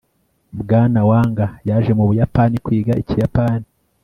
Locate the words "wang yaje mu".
1.09-2.03